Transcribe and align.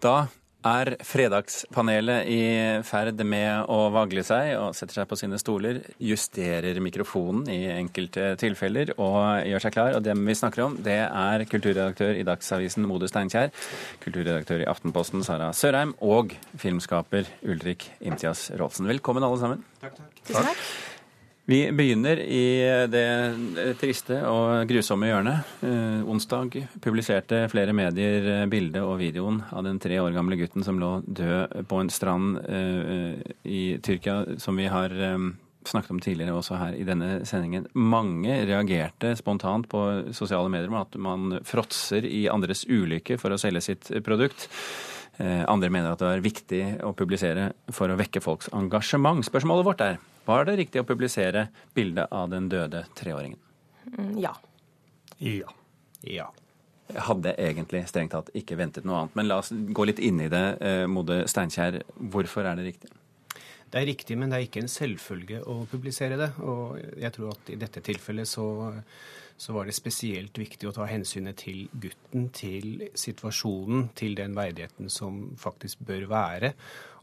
Da 0.00 0.30
er 0.60 0.94
Fredagspanelet 1.04 2.28
i 2.28 2.40
ferd 2.84 3.20
med 3.24 3.68
å 3.72 3.78
vagle 3.92 4.22
seg 4.24 4.52
og 4.58 4.76
setter 4.76 5.00
seg 5.00 5.08
på 5.08 5.16
sine 5.16 5.38
stoler, 5.40 5.80
justerer 6.00 6.80
mikrofonen 6.84 7.48
i 7.52 7.62
enkelte 7.72 8.34
tilfeller 8.40 8.92
og 8.96 9.48
gjør 9.48 9.64
seg 9.64 9.74
klar. 9.76 9.96
Og 9.96 10.04
det 10.04 10.16
vi 10.20 10.36
snakker 10.36 10.66
om, 10.66 10.78
det 10.84 10.98
er 11.06 11.46
kulturredaktør 11.48 12.16
i 12.16 12.24
Dagsavisen 12.28 12.88
Mode 12.88 13.08
Steinkjer, 13.12 13.52
kulturredaktør 14.04 14.64
i 14.64 14.70
Aftenposten 14.72 15.24
Sara 15.26 15.50
Sørheim 15.56 15.96
og 16.04 16.36
filmskaper 16.60 17.28
Ulrik 17.44 17.90
Imtias 18.00 18.48
Rolfsen. 18.60 18.88
Velkommen 18.88 19.24
alle 19.24 19.40
sammen. 19.40 19.68
Takk, 19.84 20.00
takk. 20.00 20.24
Takk. 20.32 20.98
Vi 21.50 21.72
begynner 21.74 22.20
i 22.22 22.62
det 22.92 23.72
triste 23.80 24.20
og 24.28 24.68
grusomme 24.70 25.08
hjørnet. 25.08 25.48
Eh, 25.66 26.04
onsdag 26.06 26.54
publiserte 26.78 27.40
flere 27.50 27.72
medier 27.74 28.28
eh, 28.36 28.44
bildet 28.46 28.84
og 28.86 29.00
videoen 29.00 29.40
av 29.50 29.64
den 29.66 29.80
tre 29.82 29.98
år 29.98 30.14
gamle 30.14 30.38
gutten 30.38 30.62
som 30.62 30.78
lå 30.78 30.92
død 31.10 31.64
på 31.66 31.80
en 31.82 31.90
strand 31.90 32.38
eh, 32.44 33.16
i 33.50 33.62
Tyrkia, 33.82 34.36
som 34.38 34.62
vi 34.62 34.68
har 34.70 34.94
eh, 34.94 35.16
snakket 35.66 35.96
om 35.96 35.98
tidligere 36.04 36.36
også 36.38 36.60
her 36.60 36.76
i 36.78 36.86
denne 36.86 37.24
sendingen. 37.26 37.66
Mange 37.74 38.36
reagerte 38.46 39.16
spontant 39.18 39.66
på 39.72 39.82
sosiale 40.14 40.52
medier 40.54 40.70
med 40.70 40.84
at 40.86 41.00
man 41.02 41.40
fråtser 41.42 42.06
i 42.06 42.28
andres 42.30 42.62
ulykke 42.70 43.18
for 43.18 43.34
å 43.34 43.40
selge 43.42 43.64
sitt 43.72 43.90
produkt. 44.06 44.46
Eh, 45.18 45.42
andre 45.50 45.74
mener 45.74 45.98
at 45.98 46.06
det 46.06 46.14
er 46.14 46.24
viktig 46.30 46.62
å 46.86 46.94
publisere 46.94 47.50
for 47.74 47.90
å 47.90 47.98
vekke 47.98 48.22
folks 48.22 48.54
engasjement. 48.54 49.26
Spørsmålet 49.26 49.66
vårt 49.66 49.84
er 49.88 49.98
var 50.30 50.46
det 50.48 50.56
riktig 50.60 50.82
å 50.82 50.86
publisere 50.88 51.48
bildet 51.76 52.10
av 52.14 52.30
den 52.32 52.48
døde 52.52 52.84
treåringen? 52.98 53.38
Mm, 53.96 54.14
Ja. 54.22 54.34
Ja. 55.20 55.50
Ja. 56.06 56.30
Jeg 56.90 57.04
hadde 57.06 57.34
egentlig 57.38 57.84
strengt 57.90 58.14
tatt 58.16 58.30
ikke 58.34 58.56
ventet 58.58 58.86
noe 58.88 59.02
annet. 59.04 59.14
Men 59.18 59.28
la 59.28 59.36
oss 59.42 59.50
gå 59.52 59.84
litt 59.86 60.00
inn 60.02 60.18
i 60.24 60.30
det, 60.32 60.46
eh, 60.64 60.86
Mode 60.90 61.20
Steinkjer. 61.30 61.82
Hvorfor 62.10 62.48
er 62.48 62.56
det 62.58 62.64
riktig? 62.72 62.90
Det 63.70 63.78
er 63.78 63.86
riktig, 63.86 64.16
men 64.18 64.30
det 64.32 64.38
er 64.38 64.46
ikke 64.48 64.62
en 64.64 64.72
selvfølge 64.72 65.44
å 65.46 65.60
publisere 65.70 66.16
det. 66.18 66.32
Og 66.42 66.80
jeg 66.98 67.12
tror 67.14 67.30
at 67.36 67.52
i 67.54 67.58
dette 67.60 67.82
tilfellet 67.86 68.26
så, 68.26 68.46
så 69.40 69.54
var 69.56 69.64
det 69.64 69.72
spesielt 69.72 70.36
viktig 70.36 70.68
å 70.68 70.74
ta 70.76 70.84
hensynet 70.90 71.38
til 71.40 71.62
gutten, 71.80 72.26
til 72.36 72.82
situasjonen, 72.92 73.86
til 73.96 74.12
den 74.18 74.34
verdigheten 74.36 74.92
som 74.92 75.30
faktisk 75.40 75.80
bør 75.88 76.04
være 76.10 76.52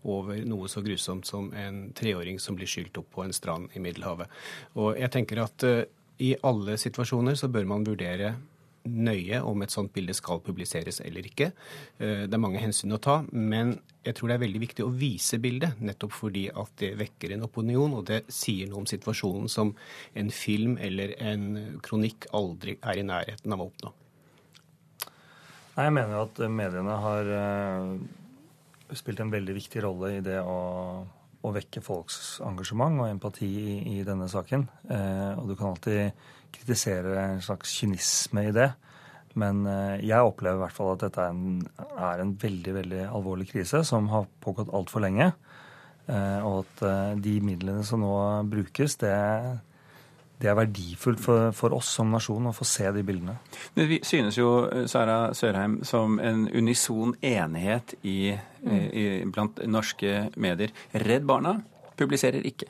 over 0.06 0.44
noe 0.46 0.70
så 0.70 0.84
grusomt 0.86 1.26
som 1.26 1.50
en 1.58 1.88
treåring 1.98 2.38
som 2.40 2.56
blir 2.60 2.70
skylt 2.70 3.00
opp 3.02 3.10
på 3.16 3.26
en 3.26 3.34
strand 3.34 3.74
i 3.74 3.82
Middelhavet. 3.82 4.30
Og 4.78 5.00
jeg 5.02 5.14
tenker 5.16 5.42
at 5.48 5.66
eh, 5.66 5.88
i 6.22 6.36
alle 6.46 6.78
situasjoner 6.78 7.38
så 7.38 7.50
bør 7.50 7.66
man 7.74 7.86
vurdere 7.88 8.36
nøye 8.88 9.42
om 9.46 9.62
et 9.64 9.74
sånt 9.74 9.92
bilde 9.96 10.16
skal 10.18 10.42
publiseres 10.46 11.02
eller 11.06 11.28
ikke. 11.28 11.52
Eh, 12.00 12.26
Det 12.28 12.34
er 12.34 12.44
mange 12.44 12.62
hensyn 12.62 12.96
å 12.96 13.02
ta, 13.02 13.20
men 13.32 13.80
jeg 14.04 14.16
tror 14.16 14.30
det 14.30 14.36
er 14.38 14.46
veldig 14.46 14.62
viktig 14.64 14.86
å 14.86 14.94
vise 14.96 15.40
bildet, 15.44 15.80
nettopp 15.84 16.14
fordi 16.16 16.48
at 16.50 16.72
det 16.80 16.94
vekker 16.98 17.34
en 17.36 17.44
opinion, 17.44 17.94
og 17.94 18.06
det 18.08 18.24
sier 18.32 18.70
noe 18.70 18.84
om 18.84 18.90
situasjonen 18.90 19.50
som 19.52 19.76
en 20.16 20.32
film 20.32 20.78
eller 20.78 21.16
en 21.20 21.80
kronikk 21.84 22.30
aldri 22.34 22.78
er 22.82 23.02
i 23.02 23.08
nærheten 23.08 23.54
av 23.54 23.62
å 23.62 23.70
oppnå. 23.72 23.94
Nei, 25.78 25.84
Jeg 25.86 25.94
mener 25.94 26.16
jo 26.16 26.24
at 26.26 26.40
mediene 26.50 26.96
har 27.04 27.34
eh, 27.38 28.96
spilt 28.98 29.20
en 29.20 29.34
veldig 29.34 29.54
viktig 29.58 29.84
rolle 29.84 30.16
i 30.18 30.24
det 30.26 30.40
å, 30.42 30.58
å 31.48 31.54
vekke 31.56 31.84
folks 31.84 32.40
engasjement 32.46 33.02
og 33.04 33.12
empati 33.12 33.48
i, 33.48 33.78
i 33.98 34.04
denne 34.08 34.28
saken. 34.32 34.68
Eh, 34.92 35.32
og 35.40 35.48
du 35.50 35.56
kan 35.56 35.72
alltid 35.72 36.12
kritisere 36.54 37.16
en 37.24 37.42
slags 37.44 37.74
kynisme 37.80 38.48
i 38.50 38.54
det. 38.56 38.72
Men 39.38 39.66
eh, 39.70 40.06
jeg 40.08 40.26
opplever 40.26 40.58
i 40.58 40.64
hvert 40.66 40.78
fall 40.78 40.94
at 40.96 41.06
dette 41.06 41.24
er 41.24 41.34
en, 41.34 41.62
er 41.98 42.24
en 42.24 42.34
veldig 42.42 42.74
veldig 42.80 43.04
alvorlig 43.08 43.50
krise 43.52 43.84
som 43.88 44.10
har 44.14 44.30
pågått 44.44 44.74
altfor 44.74 45.04
lenge. 45.06 45.32
Eh, 46.08 46.40
og 46.48 46.64
at 46.64 46.84
eh, 46.88 47.16
de 47.22 47.38
midlene 47.44 47.86
som 47.86 48.02
nå 48.02 48.14
brukes, 48.50 48.98
det, 49.04 49.14
det 50.38 50.52
er 50.52 50.58
verdifullt 50.58 51.22
for, 51.22 51.50
for 51.58 51.74
oss 51.78 51.90
som 51.98 52.12
nasjon 52.14 52.50
å 52.50 52.54
få 52.56 52.66
se 52.68 52.92
de 52.94 53.04
bildene. 53.06 53.40
Det 53.74 53.88
vi- 53.90 54.04
synes 54.06 54.38
jo, 54.38 54.70
eh, 54.70 54.86
Sara 54.86 55.34
Sørheim, 55.34 55.84
som 55.86 56.20
en 56.20 56.48
unison 56.54 57.16
enighet 57.22 57.96
i, 58.04 58.38
mm. 58.64 58.94
i, 58.94 59.26
blant 59.26 59.58
norske 59.66 60.30
medier. 60.36 60.74
Redd 60.94 61.26
Barna 61.26 61.62
publiserer 61.98 62.46
ikke. 62.46 62.70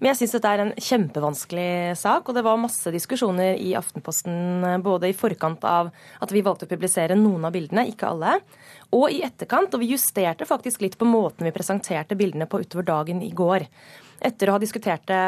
Men 0.00 0.14
jeg 0.14 0.22
syns 0.22 0.32
dette 0.32 0.50
er 0.50 0.60
en 0.62 0.72
kjempevanskelig 0.80 1.96
sak, 2.00 2.28
og 2.28 2.36
det 2.36 2.44
var 2.44 2.60
masse 2.60 2.88
diskusjoner 2.92 3.58
i 3.60 3.74
Aftenposten 3.76 4.64
eh, 4.64 4.78
både 4.80 5.10
i 5.10 5.16
forkant 5.16 5.64
av 5.68 5.90
at 6.24 6.32
vi 6.32 6.40
valgte 6.44 6.64
å 6.64 6.70
publisere 6.70 7.16
noen 7.20 7.44
av 7.44 7.52
bildene, 7.52 7.84
ikke 7.88 8.08
alle, 8.08 8.38
og 8.96 9.12
i 9.12 9.20
etterkant. 9.26 9.76
Og 9.76 9.80
vi 9.84 9.92
justerte 9.92 10.48
faktisk 10.48 10.80
litt 10.80 10.96
på 11.00 11.08
måten 11.08 11.44
vi 11.44 11.52
presenterte 11.52 12.16
bildene 12.16 12.48
på 12.48 12.62
utover 12.64 12.88
dagen 12.88 13.20
i 13.24 13.28
går. 13.36 13.68
Etter 14.20 14.50
å 14.50 14.54
ha 14.56 14.60
diskutert 14.60 15.06
det 15.08 15.20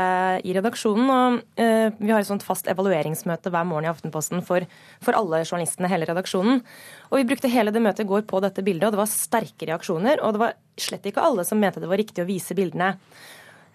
i 0.44 0.52
redaksjonen, 0.52 1.08
og 1.08 1.60
eh, 1.60 1.94
vi 1.96 2.10
har 2.12 2.20
et 2.20 2.28
sånt 2.28 2.44
fast 2.44 2.66
evalueringsmøte 2.68 3.48
hver 3.52 3.64
morgen 3.64 3.86
i 3.86 3.90
Aftenposten 3.92 4.42
for, 4.44 4.66
for 5.00 5.16
alle 5.16 5.40
journalistene, 5.46 5.88
hele 5.88 6.08
redaksjonen. 6.10 6.60
Og 7.08 7.20
vi 7.20 7.28
brukte 7.30 7.50
hele 7.52 7.72
det 7.72 7.80
møtet 7.80 8.04
i 8.04 8.10
går 8.10 8.26
på 8.28 8.42
dette 8.44 8.64
bildet, 8.66 8.90
og 8.90 8.96
det 8.96 9.00
var 9.00 9.08
sterke 9.08 9.70
reaksjoner. 9.70 10.20
Og 10.20 10.36
det 10.36 10.42
var 10.44 10.58
slett 10.76 11.08
ikke 11.08 11.24
alle 11.24 11.46
som 11.48 11.62
mente 11.62 11.80
det 11.80 11.88
var 11.88 12.00
riktig 12.02 12.24
å 12.24 12.28
vise 12.28 12.56
bildene. 12.58 12.92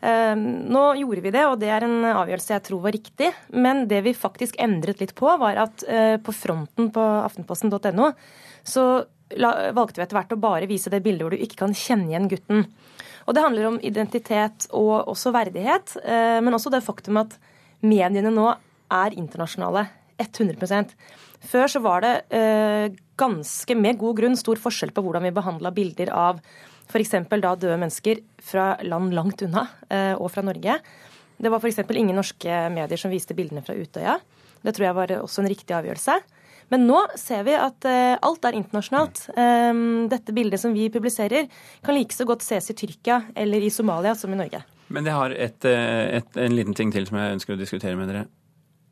Eh, 0.06 0.36
Nå 0.38 0.86
gjorde 1.02 1.26
vi 1.26 1.34
det, 1.34 1.46
og 1.50 1.58
det 1.66 1.74
er 1.74 1.88
en 1.88 1.98
avgjørelse 2.14 2.54
jeg 2.54 2.66
tror 2.70 2.86
var 2.86 2.98
riktig. 3.00 3.32
Men 3.58 3.88
det 3.90 4.04
vi 4.06 4.14
faktisk 4.14 4.62
endret 4.62 5.02
litt 5.02 5.16
på, 5.18 5.34
var 5.42 5.64
at 5.66 5.86
eh, 5.90 6.16
på 6.22 6.36
fronten 6.46 6.94
på 6.94 7.08
aftenposten.no 7.26 8.14
så 8.68 8.84
valgte 9.28 10.00
vi 10.00 10.06
etter 10.06 10.16
hvert 10.16 10.36
å 10.36 10.40
bare 10.40 10.70
vise 10.70 10.92
det 10.92 11.02
bildet 11.04 11.26
hvor 11.26 11.34
du 11.36 11.42
ikke 11.42 11.66
kan 11.66 11.74
kjenne 11.76 12.14
igjen 12.14 12.30
gutten. 12.32 12.68
Og 13.28 13.36
det 13.36 13.44
handler 13.44 13.68
om 13.68 13.80
identitet 13.84 14.70
og 14.76 15.10
også 15.12 15.34
verdighet, 15.36 15.98
eh, 16.04 16.40
men 16.44 16.56
også 16.56 16.72
det 16.72 16.86
faktum 16.86 17.20
at 17.20 17.36
mediene 17.84 18.32
nå 18.32 18.50
er 18.94 19.18
internasjonale. 19.20 19.88
100 20.18 20.96
Før 21.46 21.68
så 21.70 21.80
var 21.84 22.02
det 22.02 22.14
eh, 22.34 22.96
ganske 23.20 23.76
med 23.78 24.00
god 24.02 24.18
grunn 24.18 24.38
stor 24.40 24.58
forskjell 24.58 24.90
på 24.96 25.04
hvordan 25.06 25.28
vi 25.28 25.36
behandla 25.36 25.70
bilder 25.76 26.10
av 26.10 26.40
f.eks. 26.88 27.12
da 27.30 27.52
døde 27.54 27.78
mennesker 27.78 28.24
fra 28.42 28.78
land 28.82 29.14
langt 29.14 29.44
unna, 29.46 29.68
eh, 29.92 30.16
og 30.16 30.32
fra 30.34 30.42
Norge. 30.42 30.80
Det 31.38 31.52
var 31.52 31.62
f.eks. 31.62 31.84
ingen 31.92 32.18
norske 32.18 32.64
medier 32.74 32.98
som 32.98 33.14
viste 33.14 33.36
bildene 33.38 33.62
fra 33.62 33.76
Utøya. 33.78 34.18
Det 34.64 34.74
tror 34.74 34.88
jeg 34.88 34.98
var 34.98 35.14
også 35.20 35.44
en 35.44 35.52
riktig 35.52 35.76
avgjørelse. 35.78 36.18
Men 36.74 36.88
nå 36.90 37.04
ser 37.16 37.46
vi 37.48 37.54
at 37.56 37.86
eh, 37.88 38.16
alt 38.28 38.48
er 38.48 38.58
internasjonalt. 38.60 39.28
Eh, 39.40 39.84
dette 40.12 40.36
bildet 40.36 40.62
som 40.62 40.74
vi 40.76 40.90
publiserer, 40.92 41.48
kan 41.86 41.96
like 41.96 42.16
så 42.16 42.28
godt 42.28 42.44
ses 42.46 42.72
i 42.74 42.78
Tyrkia 42.78 43.22
eller 43.36 43.64
i 43.64 43.72
Somalia 43.74 44.16
som 44.20 44.34
i 44.34 44.40
Norge. 44.40 44.64
Men 44.94 45.08
jeg 45.08 45.16
har 45.16 45.36
et, 45.36 45.66
eh, 45.68 46.18
et, 46.20 46.38
en 46.38 46.56
liten 46.56 46.76
ting 46.76 46.92
til 46.92 47.08
som 47.08 47.20
jeg 47.20 47.38
ønsker 47.38 47.56
å 47.56 47.60
diskutere 47.60 48.00
med 48.00 48.12
dere. 48.12 48.28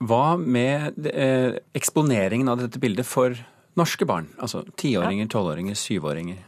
Hva 0.04 0.36
med 0.40 1.08
eh, 1.08 1.60
eksponeringen 1.76 2.52
av 2.52 2.60
dette 2.64 2.82
bildet 2.84 3.08
for 3.08 3.36
norske 3.80 4.08
barn? 4.08 4.28
Altså 4.40 4.66
tiåringer, 4.80 5.30
tolvåringer, 5.32 5.78
syvåringer? 5.80 6.42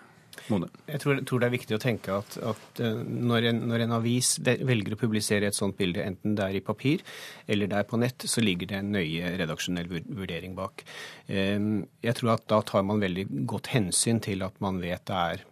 Mone. 0.53 0.69
Jeg 0.87 1.01
tror, 1.03 1.19
tror 1.27 1.41
det 1.41 1.47
er 1.49 1.55
viktig 1.55 1.75
å 1.77 1.81
tenke 1.81 2.15
at, 2.21 2.37
at 2.51 2.81
eh, 2.83 3.01
når, 3.03 3.49
en, 3.51 3.61
når 3.71 3.85
en 3.85 3.95
avis 3.99 4.33
velger 4.43 4.95
å 4.95 4.99
publisere 5.01 5.49
et 5.49 5.57
sånt 5.57 5.77
bilde, 5.79 6.05
enten 6.05 6.37
det 6.37 6.45
er 6.45 6.59
i 6.59 6.63
papir 6.63 7.03
eller 7.47 7.69
det 7.71 7.81
er 7.81 7.89
på 7.89 7.99
nett, 8.01 8.27
så 8.29 8.43
ligger 8.43 8.71
det 8.71 8.79
en 8.79 8.93
nøye 8.95 9.33
redaksjonell 9.41 9.91
vurdering 10.07 10.55
bak. 10.57 10.85
Eh, 11.27 11.59
Jeg 12.07 12.19
tror 12.19 12.35
at 12.37 12.47
da 12.47 12.61
tar 12.65 12.87
man 12.87 13.03
veldig 13.03 13.27
godt 13.49 13.73
hensyn 13.75 14.23
til 14.23 14.45
at 14.47 14.57
man 14.63 14.79
vet 14.83 15.05
det 15.07 15.21
er 15.33 15.45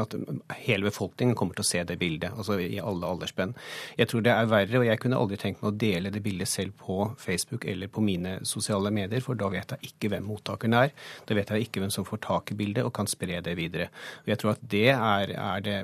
at 0.00 0.14
hele 0.62 0.88
befolkningen 0.88 1.36
kommer 1.38 1.56
til 1.56 1.64
å 1.64 1.68
se 1.68 1.82
det 1.88 1.98
bildet, 2.00 2.34
altså 2.36 2.58
i 2.60 2.80
alle 2.82 3.08
aldersspenn. 3.08 3.54
Jeg 3.98 4.10
tror 4.10 4.24
det 4.26 4.32
er 4.34 4.50
verre, 4.50 4.80
og 4.80 4.86
jeg 4.88 5.00
kunne 5.02 5.20
aldri 5.20 5.38
tenkt 5.40 5.62
meg 5.62 5.72
å 5.72 5.78
dele 5.80 6.12
det 6.12 6.22
bildet 6.24 6.50
selv 6.50 6.76
på 6.80 7.10
Facebook 7.20 7.64
eller 7.68 7.90
på 7.92 8.04
mine 8.04 8.38
sosiale 8.46 8.92
medier, 8.94 9.24
for 9.24 9.38
da 9.38 9.48
vet 9.52 9.76
jeg 9.76 9.92
ikke 9.92 10.12
hvem 10.12 10.28
mottakeren 10.28 10.76
er. 10.76 10.92
Da 11.28 11.38
vet 11.38 11.52
jeg 11.52 11.66
ikke 11.66 11.84
hvem 11.84 11.94
som 11.94 12.06
får 12.08 12.22
tak 12.26 12.52
i 12.52 12.58
bildet 12.58 12.86
og 12.86 12.94
kan 12.96 13.08
spre 13.10 13.40
det 13.44 13.56
videre. 13.58 13.88
Og 14.24 14.32
jeg 14.32 14.42
tror 14.42 14.54
at 14.54 14.66
det 14.76 14.88
er, 14.94 15.32
er 15.32 15.64
det 15.64 15.78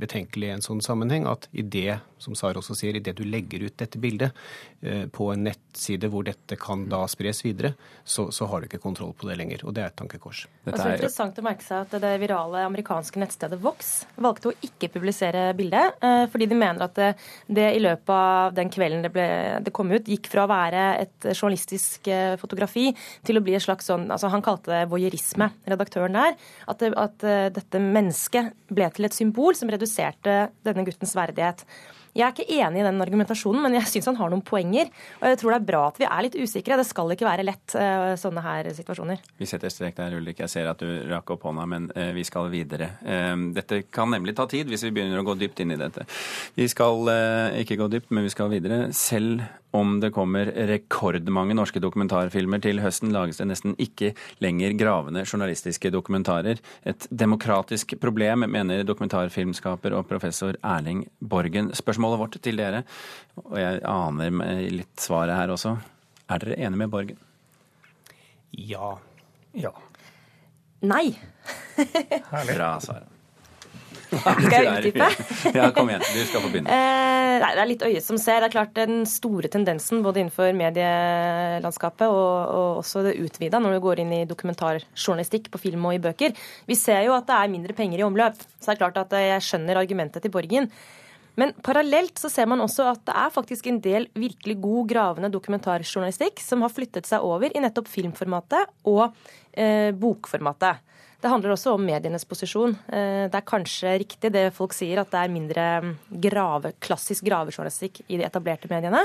betenkelige 0.00 0.52
i 0.52 0.58
en 0.58 0.64
sånn 0.64 0.84
sammenheng, 0.84 1.28
at 1.30 1.48
i 1.52 1.64
det, 1.64 2.00
som 2.20 2.36
Sara 2.38 2.60
også 2.60 2.76
sier, 2.76 2.98
i 2.98 3.04
det 3.04 3.16
du 3.18 3.24
legger 3.24 3.64
ut 3.66 3.76
dette 3.80 4.00
bildet 4.00 4.36
eh, 4.82 5.06
på 5.08 5.30
en 5.32 5.46
nettside 5.48 6.10
hvor 6.12 6.26
dette 6.26 6.58
kan 6.60 6.86
da 6.90 7.02
spres 7.10 7.44
videre, 7.46 7.72
så, 8.04 8.28
så 8.34 8.48
har 8.50 8.60
du 8.60 8.68
ikke 8.68 8.82
kontroll 8.82 9.14
på 9.16 9.28
det 9.30 9.38
lenger. 9.40 9.64
Og 9.64 9.74
det 9.76 9.84
er 9.84 9.92
et 9.92 9.98
tankekors. 10.00 10.44
Det 10.64 10.74
er 10.74 10.84
er, 10.84 10.98
interessant 10.98 11.38
å 11.40 11.46
merke 11.46 11.64
seg 11.64 11.86
at 11.86 11.96
det 12.02 12.12
virale 12.22 12.64
amerikanske 12.68 13.22
nettstedet 13.30 13.60
Vox 13.62 13.90
valgte 14.20 14.50
å 14.50 14.56
ikke 14.66 14.90
publisere 14.92 15.50
bildet, 15.56 15.96
eh, 16.02 16.24
fordi 16.30 16.48
de 16.50 16.58
mener 16.58 16.84
at 16.86 16.96
det, 16.98 17.10
det 17.46 17.68
i 17.76 17.82
løpet 17.82 18.10
av 18.14 18.56
den 18.56 18.70
kvelden 18.72 19.04
det, 19.06 19.12
ble, 19.14 19.28
det 19.62 19.74
kom 19.76 19.90
ut, 19.92 20.08
gikk 20.10 20.30
fra 20.32 20.44
å 20.44 20.50
være 20.50 20.86
et 21.04 21.30
journalistisk 21.30 22.10
eh, 22.10 22.34
fotografi 22.40 22.90
til 23.26 23.38
å 23.38 23.44
bli 23.44 23.54
et 23.56 23.64
slags 23.64 23.88
sånn 23.90 24.08
altså 24.10 24.30
Han 24.30 24.44
kalte 24.44 24.72
det 24.72 24.90
voyeurisme, 24.90 25.50
redaktøren 25.68 26.16
der. 26.16 26.36
At, 26.70 26.82
det, 26.82 26.92
at 26.98 27.24
eh, 27.26 27.46
dette 27.54 27.82
mennesket 27.82 28.52
ble 28.70 28.90
til 28.94 29.08
et 29.08 29.16
symbol 29.16 29.56
som 29.58 29.70
reduserte 29.70 30.42
denne 30.66 30.86
guttens 30.86 31.16
verdighet. 31.18 31.64
Jeg 32.16 32.26
er 32.26 32.34
ikke 32.34 32.58
enig 32.58 32.80
i 32.82 32.86
den 32.86 33.02
argumentasjonen, 33.04 33.62
men 33.62 33.76
jeg 33.78 33.90
syns 33.90 34.10
han 34.10 34.18
har 34.18 34.32
noen 34.32 34.42
poenger. 34.46 34.90
Og 35.20 35.28
jeg 35.30 35.40
tror 35.40 35.54
det 35.54 35.58
er 35.60 35.68
bra 35.68 35.82
at 35.90 36.00
vi 36.00 36.08
er 36.08 36.26
litt 36.26 36.38
usikre. 36.40 36.78
Det 36.80 36.88
skal 36.88 37.14
ikke 37.14 37.28
være 37.28 37.46
lett, 37.46 37.76
uh, 37.78 38.16
sånne 38.18 38.44
her 38.44 38.70
situasjoner. 38.74 39.22
Vi 39.38 39.48
setter 39.48 39.72
strek 39.72 39.98
der, 40.00 40.16
Ulrik. 40.18 40.42
Jeg 40.42 40.52
ser 40.52 40.70
at 40.72 40.82
du 40.82 40.90
rakk 41.10 41.36
opp 41.36 41.46
hånda, 41.46 41.68
men 41.70 41.88
uh, 41.94 42.10
vi 42.16 42.26
skal 42.26 42.50
videre. 42.52 42.92
Uh, 43.04 43.36
dette 43.54 43.84
kan 43.94 44.10
nemlig 44.10 44.34
ta 44.38 44.48
tid 44.50 44.70
hvis 44.70 44.88
vi 44.88 44.94
begynner 44.98 45.22
å 45.22 45.28
gå 45.30 45.38
dypt 45.38 45.62
inn 45.62 45.76
i 45.76 45.80
dette. 45.80 46.06
Vi 46.58 46.66
skal 46.70 47.06
ikke 47.60 47.78
gå 47.78 47.86
dypt, 47.92 48.10
men 48.14 48.26
vi 48.26 48.32
skal 48.32 48.50
videre. 48.52 48.88
Selv 48.96 49.44
om 49.76 49.98
det 50.02 50.10
kommer 50.14 50.50
rekordmange 50.70 51.54
norske 51.54 51.80
dokumentarfilmer 51.82 52.62
til 52.62 52.80
høsten, 52.82 53.12
lages 53.14 53.38
det 53.40 53.46
nesten 53.50 53.76
ikke 53.80 54.12
lenger 54.42 54.74
gravende 54.78 55.22
journalistiske 55.24 55.92
dokumentarer. 55.94 56.60
Et 56.88 57.06
demokratisk 57.10 57.94
problem, 58.02 58.46
mener 58.50 58.84
dokumentarfilmskaper 58.86 59.94
og 59.96 60.08
professor 60.10 60.58
Erling 60.66 61.04
Borgen. 61.20 61.70
Spørsmålet 62.00 62.20
vårt 62.22 62.36
til 62.40 62.56
dere, 62.56 62.78
og 63.44 63.56
jeg 63.60 63.80
aner 63.84 64.30
litt 64.72 65.02
svaret 65.02 65.36
her 65.36 65.50
også. 65.52 65.74
Er 66.32 66.40
dere 66.40 66.56
enige 66.56 66.80
med 66.80 66.90
Borgen? 66.92 67.18
Ja. 68.56 68.94
Ja. 69.52 69.72
Nei. 70.80 71.10
Herlig. 71.76 72.54
Bra 72.56 72.70
svar. 72.80 73.02
Skal 74.10 74.64
jeg 74.64 74.70
utdype? 74.78 75.08
ja, 75.58 75.66
kom 75.76 75.90
igjen. 75.92 76.06
Du 76.08 76.22
skal 76.24 76.40
få 76.40 76.48
begynne. 76.54 76.72
Eh, 76.72 77.34
nei, 77.42 77.50
det 77.52 77.60
er 77.66 77.68
litt 77.68 77.84
øyet 77.84 78.06
som 78.06 78.16
ser. 78.18 78.40
Det 78.40 78.48
er 78.48 78.54
klart 78.54 78.72
Den 78.78 79.04
store 79.06 79.50
tendensen 79.52 80.00
både 80.06 80.22
innenfor 80.22 80.56
medielandskapet 80.56 82.06
og, 82.08 82.32
og 82.48 82.80
også 82.80 83.04
det 83.10 83.18
utvida 83.20 83.60
når 83.60 83.76
du 83.76 83.82
går 83.84 84.00
inn 84.06 84.14
i 84.22 84.22
dokumentarjournalistikk 84.30 85.52
på 85.52 85.60
film 85.68 85.84
og 85.90 85.98
i 85.98 86.00
bøker. 86.08 86.32
Vi 86.64 86.80
ser 86.80 87.04
jo 87.10 87.12
at 87.18 87.28
det 87.28 87.36
er 87.36 87.52
mindre 87.52 87.76
penger 87.76 88.00
i 88.00 88.08
omløp. 88.08 88.40
Så 88.56 88.70
det 88.70 88.78
er 88.78 88.82
klart 88.86 89.04
at 89.04 89.20
jeg 89.20 89.46
skjønner 89.50 89.84
argumentet 89.84 90.24
til 90.24 90.32
Borgen. 90.32 90.72
Men 91.38 91.52
parallelt 91.62 92.18
så 92.18 92.30
ser 92.32 92.48
man 92.50 92.62
også 92.64 92.88
at 92.90 93.02
det 93.08 93.16
er 93.22 93.34
faktisk 93.34 93.68
en 93.70 93.80
del 93.82 94.08
virkelig 94.18 94.56
god 94.60 94.88
gravende 94.90 95.30
dokumentarjournalistikk 95.32 96.42
som 96.42 96.64
har 96.66 96.72
flyttet 96.74 97.08
seg 97.08 97.24
over 97.24 97.52
i 97.52 97.62
nettopp 97.62 97.88
filmformatet 97.90 98.72
og 98.90 99.06
eh, 99.52 99.90
bokformatet. 99.96 100.86
Det 101.20 101.28
handler 101.28 101.52
også 101.52 101.74
om 101.76 101.84
medienes 101.84 102.24
posisjon. 102.24 102.74
Eh, 102.88 103.28
det 103.28 103.36
er 103.36 103.46
kanskje 103.46 103.94
riktig 104.02 104.32
det 104.32 104.48
folk 104.56 104.74
sier, 104.76 105.02
at 105.02 105.12
det 105.12 105.20
er 105.20 105.32
mindre 105.32 105.68
mm, 105.84 105.94
grave, 106.28 106.74
klassisk 106.80 107.26
gravejournalistikk 107.28 108.02
i 108.08 108.20
de 108.20 108.26
etablerte 108.26 108.70
mediene. 108.72 109.04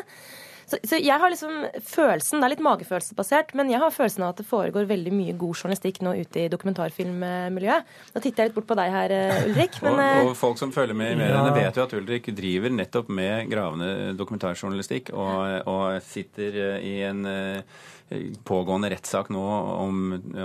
Så, 0.65 0.79
så, 0.81 0.97
jeg 0.97 1.21
har 1.21 1.29
liksom 1.29 1.65
følelsen, 1.85 2.41
Det 2.41 2.47
er 2.47 2.53
litt 2.55 2.63
magefølelsesbasert, 2.65 3.53
men 3.57 3.69
jeg 3.69 3.81
har 3.81 3.93
følelsen 3.93 4.25
av 4.25 4.33
at 4.33 4.41
det 4.41 4.47
foregår 4.49 4.87
veldig 4.89 5.13
mye 5.13 5.35
god 5.37 5.59
journalistikk 5.61 6.01
nå 6.05 6.15
ute 6.17 6.45
i 6.45 6.51
dokumentarfilmmiljøet. 6.51 7.91
Da 8.15 8.23
titter 8.23 8.43
jeg 8.43 8.51
litt 8.51 8.57
bort 8.57 8.69
på 8.71 8.77
deg 8.79 8.93
her, 8.93 9.13
eh, 9.13 9.49
Ulrik. 9.49 9.79
Men, 9.85 9.99
og, 9.99 10.03
eh, 10.05 10.21
og, 10.29 10.35
folk 10.39 10.61
som 10.61 10.73
følger 10.75 10.97
med 10.97 11.13
i 11.13 11.19
mediene, 11.21 11.51
ja. 11.51 11.57
vet 11.59 11.79
jo 11.79 11.85
at 11.85 11.97
Ulrik 11.99 12.31
driver 12.37 12.73
nettopp 12.73 13.11
med 13.13 13.51
gravende 13.51 14.13
dokumentarjournalistikk, 14.17 15.13
og, 15.13 15.69
og 15.69 15.99
sitter 16.05 16.61
i 16.81 16.95
en 17.07 17.25
pågående 18.45 18.89
rettssak 18.93 19.31
nå 19.33 19.43
om, 19.81 20.01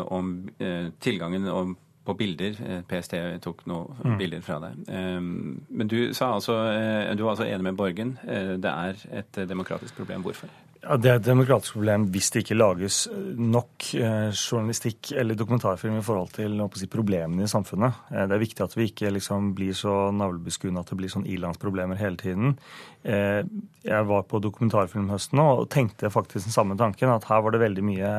om 0.08 0.32
tilgangen 0.56 1.20
tilgangen 1.20 1.76
på 2.10 2.16
bilder. 2.20 2.58
Eh, 2.66 2.80
PST 2.90 3.16
tok 3.44 3.64
noen 3.70 4.00
mm. 4.04 4.16
bilder 4.20 4.42
fra 4.46 4.58
deg. 4.66 4.82
Men 4.90 5.90
du, 5.90 6.00
sa 6.16 6.34
altså, 6.36 6.58
eh, 6.74 7.12
du 7.16 7.24
var 7.24 7.36
altså 7.36 7.48
enig 7.48 7.70
med 7.70 7.78
Borgen. 7.80 8.16
Det 8.24 8.74
er 8.74 9.06
et 9.22 9.44
demokratisk 9.48 9.96
problem. 10.02 10.26
Hvorfor? 10.26 10.50
Ja, 10.80 10.96
Det 10.96 11.10
er 11.10 11.18
et 11.18 11.26
demokratisk 11.26 11.74
problem 11.76 12.06
hvis 12.08 12.30
det 12.32 12.40
ikke 12.40 12.56
lages 12.56 13.02
nok 13.36 13.90
eh, 14.00 14.30
journalistikk 14.32 15.10
eller 15.12 15.36
dokumentarfilm 15.36 15.98
i 15.98 16.04
forhold 16.04 16.32
til 16.38 16.56
si, 16.80 16.88
problemene 16.88 17.44
i 17.44 17.50
samfunnet. 17.52 17.98
Eh, 18.08 18.24
det 18.24 18.36
er 18.36 18.40
viktig 18.40 18.64
at 18.64 18.76
vi 18.78 18.86
ikke 18.88 19.12
liksom, 19.12 19.52
blir 19.58 19.76
så 19.76 20.08
navlebeskuende 20.16 20.80
at 20.80 20.88
det 20.88 20.96
blir 21.02 21.12
sånn 21.12 21.28
ilandsproblemer 21.28 22.00
hele 22.00 22.16
tiden. 22.16 22.56
Eh, 23.04 23.42
jeg 23.84 24.08
var 24.08 24.24
på 24.30 24.40
dokumentarfilmhøsten 24.40 25.44
og 25.44 25.68
tenkte 25.68 26.12
faktisk 26.12 26.48
den 26.48 26.56
samme 26.56 26.78
tanken, 26.80 27.12
at 27.12 27.28
her 27.28 27.44
var 27.44 27.52
det 27.52 27.64
veldig 27.66 27.84
mye 27.84 28.14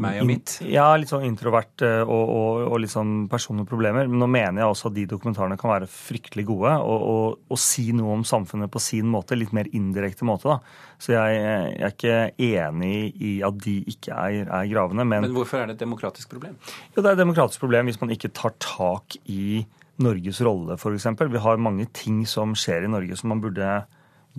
meg 0.00 0.20
og 0.22 0.28
mitt? 0.28 0.54
Ja, 0.64 0.86
litt 0.96 1.10
sånn 1.10 1.26
introvert 1.26 1.82
og, 1.84 2.10
og, 2.22 2.60
og, 2.64 2.76
litt 2.80 2.92
sånn 2.92 3.26
personlige 3.30 3.68
problemer. 3.68 4.08
Men 4.08 4.22
nå 4.22 4.28
mener 4.30 4.62
jeg 4.62 4.72
også 4.72 4.88
at 4.88 4.96
de 4.96 5.04
dokumentarene 5.10 5.58
kan 5.60 5.72
være 5.74 5.88
fryktelig 5.90 6.46
gode 6.48 6.72
og, 6.80 7.36
og, 7.44 7.60
si 7.60 7.90
noe 7.96 8.16
om 8.16 8.24
samfunnet 8.26 8.72
på 8.72 8.82
sin 8.82 9.10
måte. 9.12 9.36
Litt 9.38 9.52
mer 9.56 9.68
indirekte 9.76 10.26
måte, 10.28 10.54
da. 10.54 10.96
Så 11.02 11.14
jeg, 11.16 11.38
jeg, 11.42 11.76
er 11.76 11.94
ikke 11.94 12.16
enig 12.48 12.96
i 13.20 13.34
at 13.44 13.60
de 13.66 13.76
ikke 13.92 14.16
er, 14.16 14.48
er 14.48 14.72
gravende. 14.72 15.06
Men, 15.08 15.26
men 15.28 15.36
hvorfor 15.36 15.60
er 15.60 15.70
det 15.70 15.76
et 15.76 15.84
demokratisk 15.84 16.32
problem? 16.32 16.56
Jo, 16.94 17.00
det 17.00 17.06
er 17.06 17.14
et 17.14 17.24
demokratisk 17.24 17.64
problem 17.64 17.90
hvis 17.90 18.00
man 18.02 18.16
ikke 18.16 18.32
tar 18.36 18.56
tak 18.62 19.18
i 19.28 19.64
Norges 20.02 20.40
rolle, 20.42 20.78
f.eks. 20.80 21.10
Vi 21.20 21.42
har 21.44 21.60
mange 21.60 21.84
ting 21.94 22.22
som 22.26 22.56
skjer 22.58 22.86
i 22.86 22.90
Norge 22.90 23.18
som 23.18 23.34
man 23.34 23.42
burde 23.44 23.82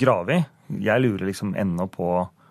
grave 0.01 0.39
i. 0.39 0.45
Jeg 0.81 1.03
lurer 1.03 1.27
liksom 1.29 1.53
ennå 1.59 1.85
på 1.93 2.15
Eh, 2.17 2.42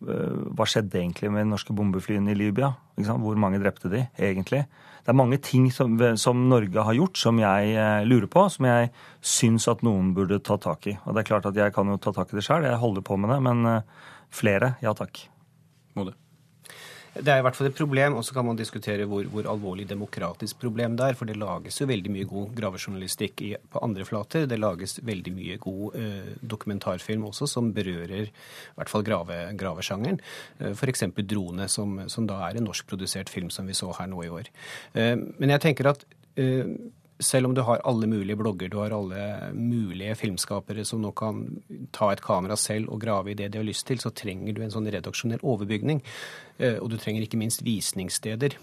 hva 0.00 0.64
skjedde 0.68 0.96
egentlig 0.96 1.28
med 1.32 1.44
de 1.44 1.50
norske 1.50 1.74
bombeflyene 1.76 2.32
i 2.32 2.38
Libya? 2.38 2.72
Hvor 2.96 3.36
mange 3.40 3.60
drepte 3.60 3.90
de 3.92 4.06
egentlig? 4.16 4.64
Det 5.00 5.12
er 5.12 5.16
mange 5.16 5.38
ting 5.44 5.70
som, 5.72 5.96
som, 6.20 6.42
Norge 6.50 6.84
har 6.84 6.96
gjort 6.96 7.20
som 7.20 7.40
jeg 7.40 7.72
eh, 7.72 8.06
lurer 8.08 8.28
på, 8.30 8.44
som 8.52 8.68
jeg 8.68 8.90
syns 9.24 9.68
at 9.72 9.84
noen 9.86 10.12
burde 10.16 10.40
ta 10.44 10.58
tak 10.60 10.90
i. 10.92 10.96
Og 11.04 11.16
det 11.16 11.22
er 11.22 11.30
klart 11.32 11.48
at 11.48 11.56
jeg 11.56 11.74
kan 11.76 11.88
jo 11.88 11.98
ta 12.00 12.12
tak 12.16 12.32
i 12.32 12.38
det 12.38 12.44
sjøl, 12.46 12.68
jeg 12.68 12.80
holder 12.80 13.04
på 13.06 13.16
med 13.20 13.32
det, 13.32 13.40
men 13.48 13.64
eh, 13.68 14.10
flere, 14.32 14.74
ja 14.84 14.92
takk. 14.96 15.24
Må 15.96 16.08
det. 16.08 16.16
Det 17.10 17.26
er 17.26 17.40
i 17.40 17.42
hvert 17.42 17.56
fall 17.58 17.66
et 17.66 17.78
problem, 17.78 18.14
og 18.14 18.22
så 18.22 18.34
kan 18.36 18.46
man 18.46 18.58
diskutere 18.58 19.06
hvor, 19.10 19.26
hvor, 19.32 19.46
alvorlig 19.50 19.88
demokratisk 19.90 20.60
problem 20.62 20.94
det 20.98 21.08
er. 21.08 21.16
For 21.18 21.26
det 21.26 21.38
lages 21.40 21.80
jo 21.80 21.88
veldig 21.90 22.12
mye 22.14 22.28
god 22.30 22.52
gravejournalistikk 22.54 23.42
på 23.72 23.82
andre 23.82 24.06
flater. 24.06 24.46
Det 24.50 24.60
lages 24.60 25.00
veldig 25.02 25.32
mye 25.34 25.56
god 25.62 25.98
eh, 25.98 26.30
dokumentarfilm 26.54 27.26
også 27.32 27.48
som 27.50 27.72
berører 27.74 28.28
i 28.28 28.76
hvert 28.78 28.92
fall 28.92 29.06
grave, 29.06 29.40
gravesjangeren. 29.58 30.22
Eh, 30.60 30.70
F.eks. 30.70 31.08
'Drone', 31.20 31.66
som, 31.68 31.98
som, 32.06 32.30
da 32.30 32.38
er 32.46 32.60
en 32.60 32.68
norskprodusert 32.70 33.28
film 33.28 33.50
som 33.50 33.66
vi 33.66 33.74
så 33.74 33.90
her 33.98 34.06
nå 34.10 34.22
i 34.24 34.30
år. 34.30 34.54
Eh, 34.94 35.16
men 35.18 35.56
jeg 35.56 35.66
tenker 35.66 35.90
at 35.90 36.06
eh, 36.38 36.70
selv 37.20 37.50
om 37.50 37.54
du 37.54 37.62
har 37.66 37.82
alle 37.84 38.08
mulige 38.10 38.38
blogger, 38.40 38.68
du 38.68 38.78
har 38.80 38.94
alle 38.96 39.52
mulige 39.54 40.16
filmskapere 40.18 40.84
som 40.88 41.02
nå 41.02 41.12
kan 41.16 41.44
ta 41.96 42.10
et 42.12 42.22
kamera 42.24 42.56
selv 42.56 42.90
og 42.90 43.00
grave 43.02 43.32
i 43.32 43.38
det 43.38 43.52
de 43.52 43.60
har 43.60 43.68
lyst 43.68 43.86
til, 43.88 44.00
så 44.02 44.12
trenger 44.14 44.56
du 44.56 44.62
en 44.64 44.72
sånn 44.72 44.88
redaksjonell 44.90 45.44
overbygning. 45.44 46.02
Eh, 46.58 46.78
og 46.80 46.90
du 46.92 46.98
trenger 47.00 47.26
ikke 47.26 47.40
minst 47.40 47.64
visningssteder 47.66 48.56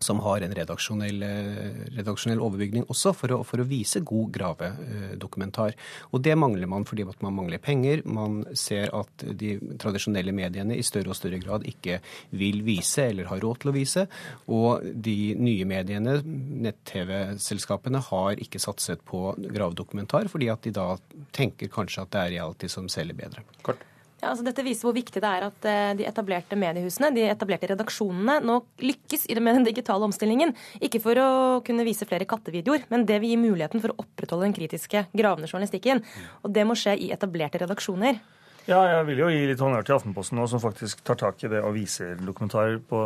som 0.00 0.20
har 0.24 0.40
en 0.40 0.54
redaksjonell, 0.56 1.22
eh, 1.22 1.80
redaksjonell 1.96 2.40
overbygning 2.40 2.86
også, 2.88 3.12
for 3.16 3.34
å, 3.34 3.40
for 3.46 3.60
å 3.60 3.66
vise 3.68 4.00
god 4.06 4.32
gravedokumentar. 4.36 5.76
Og 6.10 6.24
det 6.24 6.36
mangler 6.40 6.70
man 6.70 6.86
fordi 6.88 7.04
man 7.20 7.36
mangler 7.36 7.60
penger. 7.62 8.02
Man 8.08 8.42
ser 8.56 8.90
at 8.96 9.26
de 9.40 9.56
tradisjonelle 9.80 10.32
mediene 10.36 10.78
i 10.78 10.86
større 10.86 11.12
og 11.12 11.18
større 11.18 11.40
grad 11.42 11.66
ikke 11.68 12.00
vil 12.32 12.62
vise 12.66 13.10
eller 13.10 13.28
har 13.30 13.42
råd 13.44 13.62
til 13.62 13.72
å 13.72 13.76
vise. 13.76 14.06
Og 14.48 14.88
de 14.94 15.34
nye 15.36 15.68
mediene, 15.68 16.18
nett-TV-selskapene, 16.24 18.00
har 18.10 18.40
ikke 18.40 18.62
satset 18.62 19.04
på 19.06 19.34
gravedokumentar, 19.42 20.30
fordi 20.32 20.50
at 20.52 20.64
de 20.64 20.74
da 20.74 20.94
tenker 21.36 21.70
kanskje 21.72 22.06
at 22.06 22.14
det 22.14 22.24
er 22.24 22.36
reality 22.38 22.72
som 22.72 22.88
selger 22.90 23.18
bedre. 23.20 23.44
Kort. 23.66 23.84
Ja, 24.20 24.34
altså 24.34 24.44
dette 24.44 24.64
viser 24.64 24.84
hvor 24.84 24.96
viktig 24.96 25.22
det 25.22 25.28
er 25.28 25.46
at 25.46 25.68
eh, 25.68 25.92
de 25.96 26.04
etablerte 26.08 26.58
mediehusene, 26.60 27.08
de 27.16 27.24
etablerte 27.32 27.70
redaksjonene, 27.70 28.40
nå 28.44 28.58
lykkes 28.84 29.24
med 29.40 29.60
den 29.60 29.68
digitale 29.70 30.04
omstillingen. 30.04 30.52
Ikke 30.84 31.00
for 31.00 31.16
å 31.16 31.30
kunne 31.64 31.86
vise 31.88 32.08
flere 32.08 32.28
kattevideoer, 32.28 32.84
men 32.92 33.06
det 33.08 33.16
vil 33.22 33.32
gi 33.32 33.40
muligheten 33.40 33.80
for 33.80 33.94
å 33.94 34.04
opprettholde 34.04 34.50
den 34.50 34.56
kritiske, 34.58 35.06
gravende 35.16 35.48
journalistikken. 35.48 36.04
Og 36.44 36.52
det 36.52 36.66
må 36.68 36.76
skje 36.76 36.98
i 37.00 37.08
etablerte 37.16 37.62
redaksjoner. 37.64 38.20
Ja, 38.68 38.82
jeg 38.84 39.06
vil 39.08 39.22
jo 39.22 39.28
gi 39.32 39.46
litt 39.48 39.62
honnør 39.64 39.86
til 39.86 39.96
Aftenposten 39.96 40.36
nå, 40.36 40.44
som 40.50 40.60
faktisk 40.62 41.00
tar 41.06 41.16
tak 41.18 41.40
i 41.42 41.48
det 41.50 41.62
og 41.64 41.72
viser 41.74 42.18
dokumentarer 42.20 42.76
på, 42.86 43.00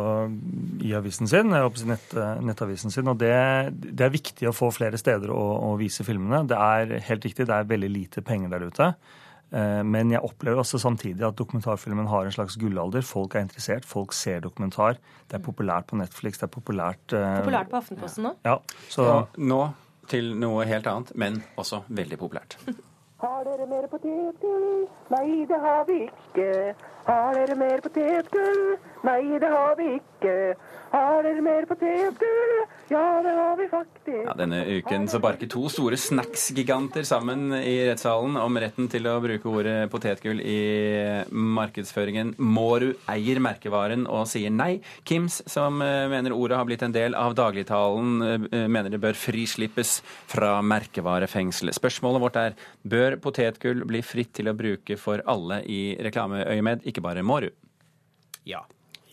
i 0.83 0.91
avisen 0.97 1.31
sin, 1.31 1.55
nett, 1.89 2.15
nettavisen 2.43 2.91
sin. 2.93 3.07
Og 3.07 3.21
det, 3.23 3.31
det, 3.71 4.03
er 4.03 4.13
viktig 4.13 4.49
å 4.51 4.53
få 4.55 4.69
flere 4.75 4.99
steder 4.99 5.31
å, 5.31 5.45
å 5.71 5.75
vise 5.79 6.03
filmene. 6.05 6.43
Det 6.51 6.59
er 6.59 6.97
helt 7.07 7.29
riktig, 7.29 7.47
det 7.47 7.55
er 7.55 7.71
veldig 7.71 7.91
lite 7.93 8.25
penger 8.25 8.51
der 8.51 8.67
ute. 8.67 8.91
Eh, 9.53 9.81
men 9.85 10.11
jeg 10.11 10.23
opplever 10.25 10.63
også 10.63 10.79
samtidig 10.81 11.25
at 11.27 11.37
dokumentarfilmen 11.37 12.09
har 12.11 12.25
en 12.25 12.35
slags 12.35 12.57
gullalder. 12.61 13.05
Folk 13.05 13.35
er 13.35 13.45
interessert, 13.45 13.85
folk 13.85 14.13
ser 14.13 14.41
dokumentar. 14.45 14.97
Det 15.29 15.39
er 15.39 15.45
populært 15.45 15.89
på 15.91 15.99
Netflix, 15.99 16.39
det 16.41 16.49
er 16.49 16.55
populært 16.55 17.15
uh... 17.15 17.39
Populært 17.43 17.71
på 17.71 17.81
Aftenposten 17.81 18.29
nå? 18.29 18.35
Ja. 18.47 18.59
Så... 18.89 19.05
ja. 19.09 19.21
Nå 19.37 19.61
til 20.09 20.35
noe 20.37 20.65
helt 20.69 20.87
annet, 20.89 21.15
men 21.17 21.39
også 21.57 21.81
veldig 21.87 22.19
populært. 22.21 22.59
Har 23.23 23.45
dere 23.47 23.65
mer 23.65 23.85
potetgull? 23.89 24.83
Nei, 25.09 25.45
det 25.49 25.57
har 25.63 25.85
vi 25.87 26.01
ikke. 26.03 26.49
Har 27.07 27.37
dere 27.37 27.55
mer 27.57 27.79
potetgull? 27.81 28.59
Nei, 29.05 29.37
det 29.37 29.49
har 29.51 29.75
vi 29.77 29.91
ikke. 29.99 30.33
Har 30.95 31.25
dere 31.25 31.41
mer 31.43 31.65
potetgull? 31.67 32.53
Ja, 32.89 33.21
det 33.21 33.33
har 33.35 33.55
vi 33.59 33.65
faktisk. 33.69 34.21
Ja, 34.25 34.33
denne 34.37 34.61
uken 34.77 35.07
så 35.11 35.19
barker 35.21 35.49
to 35.51 35.65
store 35.69 35.97
snacks-giganter 35.99 37.05
sammen 37.05 37.53
i 37.57 37.75
rettssalen 37.89 38.37
om 38.39 38.57
retten 38.61 38.87
til 38.89 39.05
å 39.09 39.17
bruke 39.21 39.49
ordet 39.51 39.75
potetgull 39.93 40.39
i 40.41 40.59
markedsføringen. 41.29 42.35
Mårud 42.39 43.03
eier 43.11 43.41
merkevaren 43.43 44.07
og 44.09 44.25
sier 44.31 44.53
nei. 44.53 44.79
Kims, 45.05 45.41
som 45.51 45.83
eh, 45.85 46.05
mener 46.11 46.33
ordet 46.33 46.61
har 46.61 46.69
blitt 46.69 46.85
en 46.87 46.95
del 46.95 47.17
av 47.19 47.35
dagligtalen, 47.37 48.15
eh, 48.25 48.65
mener 48.71 48.93
det 48.93 49.01
bør 49.03 49.19
frislippes 49.19 49.99
fra 50.31 50.55
merkevarefengsel. 50.65 51.73
Spørsmålet 51.75 52.25
vårt 52.25 52.41
er 52.41 52.57
bør 52.81 53.19
potetgull 53.21 53.85
bli 53.85 54.01
fritt 54.05 54.33
til 54.39 54.49
å 54.49 54.57
bruke 54.57 54.97
for 55.01 55.21
alle 55.29 55.61
i 55.69 55.83
reklameøyemed, 56.07 56.87
ikke 56.89 57.05
bare 57.05 57.25
Mårud? 57.25 57.53
Ja. 58.45 58.63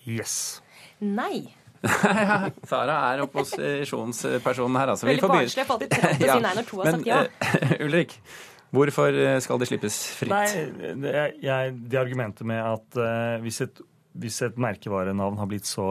Yes. 0.09 0.63
Nei. 1.03 1.45
Sara 2.71 2.95
er 3.13 3.25
opposisjonspersonen 3.25 4.79
her, 4.79 4.93
altså. 4.95 5.07
Vi 5.07 5.13
Veldig 5.17 5.23
får 5.25 5.33
begynne. 5.33 5.45
barnslig. 5.45 5.63
Jeg 5.63 5.69
får 5.69 5.79
alltid 5.79 5.95
trang 5.95 6.19
til 6.19 6.29
å 6.29 6.35
si 6.37 6.43
nei 6.47 6.55
når 6.59 6.69
to 6.69 6.81
har 6.83 6.91
sagt 6.97 7.09
ja. 7.11 7.23
Men 7.23 7.71
eh, 7.73 7.81
Ulrik, 7.87 8.15
hvorfor 8.73 9.23
eh, 9.25 9.39
skal 9.45 9.63
det 9.63 9.71
slippes 9.73 9.97
fritt? 10.21 10.35
Nei, 10.35 10.93
det, 11.03 11.15
jeg, 11.43 11.73
det 11.91 11.99
argumentet 12.03 12.47
med 12.49 12.63
at 12.63 12.99
uh, 13.03 13.43
hvis, 13.43 13.59
et, 13.67 13.83
hvis 14.23 14.39
et 14.47 14.59
merkevarenavn 14.63 15.39
har 15.43 15.51
blitt 15.51 15.67
så 15.69 15.87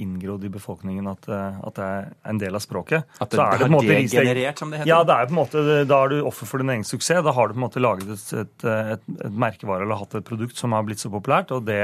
inngrodd 0.00 0.44
i 0.48 0.52
befolkningen 0.56 1.08
at, 1.12 1.28
at 1.28 1.76
det 1.80 1.86
er 1.92 2.08
en 2.32 2.40
del 2.40 2.56
av 2.56 2.62
språket 2.64 3.04
At 3.20 3.32
det 3.32 3.36
så 3.40 3.44
er 3.44 3.52
har 3.56 3.64
på 3.64 3.68
en 3.68 3.74
måte 3.76 3.92
ristek- 3.92 4.22
degenerert, 4.24 4.62
som 4.62 4.72
det 4.72 4.80
heter? 4.82 4.92
Ja, 4.94 5.00
det 5.06 5.16
er 5.20 5.28
på 5.28 5.36
en 5.36 5.40
måte, 5.42 5.64
da 5.90 5.98
er 6.06 6.14
du 6.14 6.20
offer 6.32 6.48
for 6.48 6.62
din 6.64 6.72
egen 6.76 6.86
suksess. 6.88 7.20
Da 7.26 7.34
har 7.36 7.48
du 7.52 7.56
på 7.56 7.60
en 7.60 7.66
måte 7.68 7.82
laget 7.84 8.08
et, 8.16 8.28
et, 8.44 8.68
et, 8.96 9.10
et 9.28 9.36
merkevare 9.46 9.84
eller 9.84 10.00
hatt 10.04 10.16
et 10.20 10.26
produkt 10.32 10.56
som 10.60 10.72
har 10.76 10.86
blitt 10.88 11.02
så 11.04 11.12
populært. 11.12 11.52
og 11.52 11.66
det, 11.68 11.82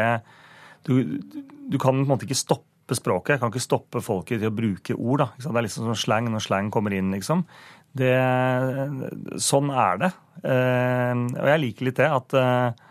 du, 0.86 1.18
du 1.70 1.78
kan 1.78 1.96
på 1.96 2.04
en 2.04 2.10
måte 2.10 2.26
ikke 2.28 2.38
stoppe 2.38 2.96
språket. 2.98 3.36
Jeg 3.36 3.42
kan 3.42 3.52
ikke 3.52 3.64
stoppe 3.64 4.02
folket 4.04 4.42
til 4.42 4.50
å 4.50 4.54
bruke 4.54 4.96
ord. 4.96 5.22
da. 5.22 5.28
Det 5.38 5.52
er 5.52 5.66
liksom 5.66 5.90
sånn 5.90 6.02
slang 6.02 6.30
når 6.32 6.46
slang 6.46 6.72
kommer 6.74 6.94
inn, 6.96 7.12
liksom. 7.14 7.44
Det, 7.92 8.14
sånn 9.42 9.70
er 9.70 10.00
det. 10.02 10.10
Eh, 10.42 11.12
og 11.36 11.52
jeg 11.52 11.62
liker 11.66 11.88
litt 11.88 12.00
det, 12.00 12.08
at, 12.08 12.36
eh, 12.38 12.90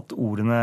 at 0.00 0.14
ordene, 0.18 0.60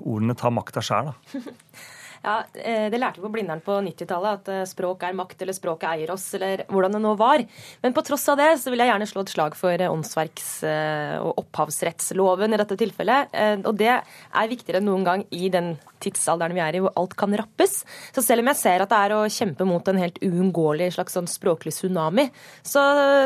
ordene 0.00 0.36
tar 0.38 0.54
makta 0.56 0.84
sjæl, 0.84 1.12
da. 1.12 1.38
Ja, 2.28 2.44
eh, 2.54 2.90
Det 2.90 2.98
lærte 3.00 3.20
vi 3.20 3.24
på 3.24 3.32
Blindern 3.32 3.62
på 3.64 3.78
90-tallet, 3.84 4.40
at 4.40 4.48
eh, 4.52 4.66
språk 4.68 5.04
er 5.06 5.16
makt, 5.16 5.40
eller 5.42 5.56
språket 5.56 5.88
eier 5.88 6.12
oss, 6.12 6.26
eller 6.36 6.64
hvordan 6.68 6.96
det 6.96 7.00
nå 7.00 7.14
var. 7.16 7.44
Men 7.84 7.94
på 7.96 8.04
tross 8.04 8.26
av 8.28 8.36
det 8.40 8.50
så 8.60 8.72
vil 8.72 8.82
jeg 8.82 8.90
gjerne 8.90 9.08
slå 9.08 9.24
et 9.24 9.32
slag 9.32 9.56
for 9.56 9.72
eh, 9.72 9.88
åndsverks- 9.88 10.46
og 11.22 11.40
opphavsrettsloven 11.40 12.52
i 12.52 12.58
dette 12.60 12.76
tilfellet. 12.78 13.32
Og 13.68 13.76
det 13.78 13.90
er 13.94 14.50
viktigere 14.50 14.80
enn 14.80 14.88
noen 14.88 15.04
gang 15.06 15.24
i 15.34 15.48
den 15.52 15.72
tidsalderen 16.02 16.56
vi 16.56 16.62
er 16.62 16.76
i, 16.76 16.82
hvor 16.84 16.94
alt 17.00 17.14
kan 17.18 17.34
rappes. 17.38 17.82
Så 18.14 18.24
selv 18.24 18.44
om 18.44 18.50
jeg 18.52 18.60
ser 18.60 18.84
at 18.84 18.92
det 18.92 18.98
er 18.98 19.14
å 19.16 19.20
kjempe 19.32 19.66
mot 19.68 19.88
en 19.88 20.00
helt 20.00 20.18
uunngåelig 20.24 20.92
slags 20.98 21.16
sånn 21.16 21.30
språklig 21.30 21.74
tsunami, 21.74 22.28
så 22.66 22.82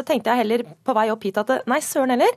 tenkte 0.08 0.32
jeg 0.32 0.44
heller 0.44 0.66
på 0.84 0.96
vei 0.96 1.08
opp 1.12 1.26
hit 1.26 1.40
at 1.42 1.56
nei, 1.70 1.80
søren 1.84 2.14
heller. 2.14 2.36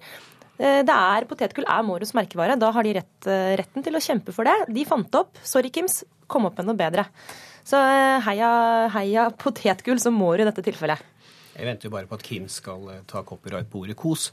Eh, 0.60 0.82
Det 0.88 0.96
er, 0.96 1.26
Potetgull 1.28 1.66
er 1.68 1.84
Moros 1.84 2.14
merkevare. 2.16 2.58
Da 2.60 2.72
har 2.72 2.84
de 2.84 2.94
rett, 3.00 3.28
eh, 3.28 3.56
retten 3.60 3.84
til 3.84 3.94
å 3.94 4.04
kjempe 4.04 4.34
for 4.34 4.44
det. 4.48 4.56
De 4.74 4.86
fant 4.86 5.16
opp. 5.16 5.38
Sorry, 5.44 5.70
Kims. 5.70 6.04
Kom 6.28 6.46
opp 6.46 6.58
med 6.58 6.66
noe 6.68 6.76
bedre. 6.80 7.06
Så 7.66 7.76
eh, 7.78 8.22
heia, 8.22 8.90
heia 8.94 9.30
potetgull 9.32 10.00
så 10.00 10.12
må 10.14 10.36
du 10.38 10.44
i 10.44 10.46
dette 10.50 10.64
tilfellet. 10.64 11.02
Jeg 11.56 11.68
venter 11.70 11.88
jo 11.88 11.94
bare 11.94 12.10
på 12.10 12.18
at 12.18 12.24
Kim 12.26 12.48
skal 12.52 12.90
eh, 12.92 13.02
ta 13.08 13.22
copyright 13.28 13.70
på 13.72 13.84
ordet 13.84 13.96
kos, 14.00 14.28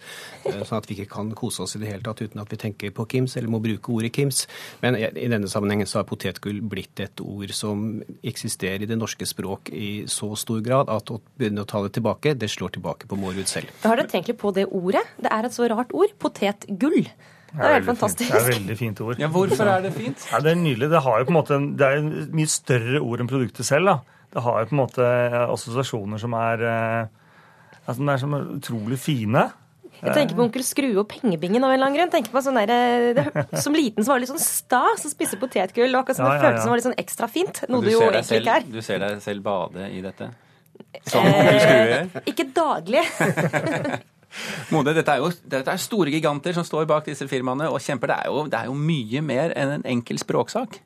eh, 0.45 0.61
sånn 0.67 0.81
at 0.81 0.88
vi 0.91 0.97
ikke 0.97 1.11
kan 1.14 1.33
kose 1.38 1.62
oss 1.64 1.76
i 1.76 1.83
det 1.83 1.93
hele 1.93 2.05
tatt 2.07 2.23
uten 2.25 2.43
at 2.43 2.50
vi 2.50 2.59
tenker 2.61 2.95
på 2.95 3.07
Kims 3.14 3.37
eller 3.38 3.52
må 3.52 3.62
bruke 3.62 3.95
ordet 3.95 4.12
Kims. 4.17 4.45
Men 4.83 4.99
i 4.99 5.29
denne 5.31 5.50
sammenhengen 5.50 5.88
så 5.88 6.00
har 6.00 6.09
potetgull 6.09 6.62
blitt 6.73 7.02
et 7.05 7.23
ord 7.23 7.55
som 7.57 8.00
eksisterer 8.26 8.83
i 8.83 8.91
det 8.91 8.99
norske 8.99 9.26
språk 9.29 9.71
i 9.75 9.93
så 10.11 10.33
stor 10.38 10.62
grad 10.64 10.91
at 10.93 11.12
å 11.14 11.21
begynne 11.38 11.62
å 11.62 11.69
ta 11.69 11.83
det 11.85 11.95
tilbake, 11.99 12.35
det 12.38 12.50
slår 12.50 12.76
tilbake 12.79 13.11
på 13.11 13.19
Mårud 13.21 13.47
selv. 13.50 13.71
Har 13.85 14.00
dere 14.00 14.11
tenkt 14.11 14.33
litt 14.33 14.41
på 14.43 14.55
det 14.57 14.67
ordet? 14.71 15.05
Det 15.23 15.31
er 15.31 15.47
et 15.47 15.55
så 15.55 15.69
rart 15.71 15.95
ord. 15.95 16.17
Potetgull. 16.23 17.05
Det 17.52 17.61
er 17.61 17.75
helt 17.75 17.85
veldig 17.85 17.85
fint. 17.85 18.00
fantastisk. 18.00 18.31
Det 18.33 18.38
er 18.38 18.47
et 18.47 18.57
veldig 18.57 18.76
fint 18.79 19.00
ord. 19.05 19.19
Ja, 19.21 19.29
hvorfor 19.29 19.69
er 19.69 19.83
det 19.85 19.93
fint? 19.93 20.25
Ja, 20.33 20.41
det 20.41 20.55
er 20.55 20.57
nydelig. 20.57 20.88
Det 20.91 21.02
har 21.05 21.19
jo 21.21 21.29
på 21.29 21.35
en 21.35 21.37
måte 21.37 21.59
en, 21.59 21.69
det 21.76 21.88
er 21.88 21.99
et 22.00 22.35
mye 22.38 22.49
større 22.49 23.02
ord 23.05 23.21
enn 23.21 23.29
produktet 23.29 23.69
selv. 23.69 23.91
da. 23.93 24.22
Det 24.33 24.43
har 24.45 24.62
jo 24.62 24.69
på 24.71 24.77
en 24.77 24.81
måte 24.81 25.07
eh, 25.07 25.41
assosiasjoner 25.53 26.21
som 26.23 26.33
er 26.39 26.62
eh, 26.65 27.03
altså, 27.85 27.99
det 28.01 28.15
er 28.15 28.23
som 28.23 28.37
er 28.39 28.47
utrolig 28.57 28.99
fine. 29.01 29.49
Jeg 30.03 30.17
tenker 30.17 30.35
på 30.35 30.43
Onkel 30.43 30.65
Skrue 30.67 30.97
og 30.99 31.07
pengebingen 31.11 31.62
av 31.62 31.71
en 31.71 31.77
eller 31.77 31.87
annen 31.87 31.99
grunn. 32.01 32.11
Tenker 32.11 32.33
på 32.35 32.41
sånn 32.43 32.57
der, 32.59 32.73
eh, 32.75 33.11
det, 33.19 33.45
Som 33.62 33.77
liten 33.77 34.03
så 34.03 34.11
var 34.11 34.19
det 34.19 34.25
litt 34.25 34.33
sånn 34.33 34.43
stas 34.43 35.05
å 35.07 35.11
spise 35.12 35.39
potetgull. 35.39 35.93
og 35.95 36.01
Akkurat 36.03 36.19
som 36.19 36.27
Ja, 36.27 36.33
det 36.33 36.41
ja, 36.41 36.47
føltes 36.49 36.65
som 36.65 36.73
var 36.73 36.81
litt 36.81 36.89
sånn 36.89 37.03
ekstra 37.05 37.29
fint. 37.31 37.61
Noe 37.69 37.85
Du 37.85 37.91
du 37.91 37.93
jo 37.93 38.01
egentlig 38.09 38.25
selv, 38.31 38.49
ikke 38.49 38.57
er. 38.57 38.67
du 38.73 38.81
ser 38.83 39.05
deg 39.05 39.21
selv 39.23 39.45
bade 39.47 39.91
i 39.93 40.01
dette? 40.03 40.31
Som 41.07 41.29
onkel 41.29 41.61
Skrue 41.61 41.93
gjør? 41.93 42.25
Ikke 42.33 42.49
daglig. 42.57 43.05
Mode, 44.73 44.95
dette 44.97 45.12
er 45.12 45.21
jo 45.21 45.29
dette 45.53 45.75
er 45.77 45.81
store 45.85 46.11
giganter 46.15 46.57
som 46.57 46.65
står 46.65 46.89
bak 46.89 47.05
disse 47.07 47.29
firmaene 47.29 47.69
og 47.69 47.79
kjemper. 47.85 48.11
Det 48.11 48.17
er 48.25 48.33
jo, 48.33 48.47
det 48.49 48.59
er 48.59 48.71
jo 48.73 48.77
mye 48.79 49.23
mer 49.23 49.53
enn 49.55 49.77
en 49.77 49.87
enkel 49.93 50.19
språksak. 50.19 50.81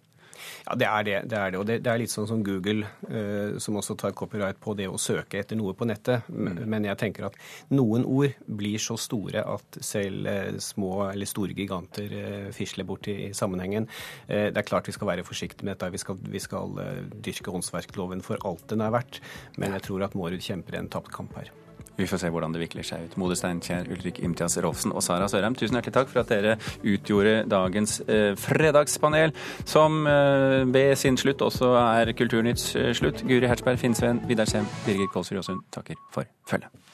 Ja, 0.67 0.75
det 0.75 0.87
er 0.87 1.05
det. 1.07 1.19
det, 1.31 1.39
er 1.39 1.53
det. 1.53 1.59
Og 1.61 1.67
det, 1.69 1.77
det 1.85 1.91
er 1.93 2.01
litt 2.01 2.11
sånn 2.11 2.27
som 2.27 2.41
Google, 2.47 2.89
eh, 3.07 3.55
som 3.63 3.77
også 3.79 3.95
tar 3.99 4.15
copyright 4.19 4.59
på 4.63 4.75
det 4.79 4.89
å 4.91 4.99
søke 4.99 5.39
etter 5.39 5.59
noe 5.59 5.77
på 5.79 5.87
nettet. 5.87 6.27
Men, 6.27 6.59
men 6.67 6.89
jeg 6.89 6.99
tenker 6.99 7.29
at 7.29 7.37
noen 7.71 8.03
ord 8.03 8.35
blir 8.59 8.83
så 8.83 8.97
store 8.99 9.45
at 9.47 9.79
selv 9.79 10.27
eh, 10.31 10.59
små 10.63 11.05
eller 11.13 11.31
store 11.31 11.55
giganter 11.55 12.17
eh, 12.19 12.49
fisler 12.57 12.89
bort 12.89 13.07
i, 13.13 13.29
i 13.29 13.37
sammenhengen. 13.37 13.87
Eh, 14.27 14.49
det 14.51 14.59
er 14.63 14.67
klart 14.67 14.91
vi 14.91 14.97
skal 14.97 15.13
være 15.13 15.27
forsiktige 15.29 15.69
med 15.69 15.77
dette. 15.77 15.93
Vi 15.95 16.03
skal, 16.03 16.19
vi 16.35 16.43
skal 16.43 16.83
eh, 16.83 17.05
dyrke 17.15 17.55
åndsverkloven 17.55 18.27
for 18.27 18.43
alt 18.49 18.67
den 18.73 18.83
er 18.83 18.95
verdt. 18.97 19.23
Men 19.61 19.79
jeg 19.79 19.87
tror 19.87 20.09
at 20.09 20.19
Mårud 20.19 20.43
kjemper 20.43 20.81
en 20.81 20.91
tapt 20.91 21.15
kamp 21.15 21.39
her. 21.39 21.55
Vi 21.97 22.07
får 22.07 22.21
se 22.23 22.31
hvordan 22.33 22.55
det 22.55 22.63
vikler 22.65 22.87
seg 22.87 23.07
ut. 23.07 23.17
Mode 23.21 23.37
Steinkjer, 23.39 23.89
Ulrik 23.93 24.21
Imtias 24.25 24.59
Rolfsen 24.63 24.93
og 24.93 25.05
Sara 25.05 25.29
Sørheim, 25.33 25.57
tusen 25.59 25.79
hjertelig 25.79 25.97
takk 25.97 26.13
for 26.13 26.23
at 26.23 26.33
dere 26.33 26.57
utgjorde 26.85 27.37
dagens 27.51 27.99
eh, 28.07 28.33
fredagspanel, 28.41 29.35
som 29.65 30.03
eh, 30.11 30.63
ved 30.73 30.95
sin 31.01 31.17
slutt 31.21 31.45
også 31.45 31.73
er 31.81 32.13
Kulturnytts 32.17 32.75
eh, 32.77 32.93
slutt. 32.97 33.25
Guri 33.27 33.49
Hertzberg, 33.49 33.81
Finnsveen, 33.81 34.23
Vidar 34.29 34.51
Sem, 34.51 34.69
Birger 34.87 35.09
Kolsrud 35.13 35.41
Jåsund 35.41 35.65
takker 35.75 35.99
for 36.15 36.29
følget. 36.51 36.87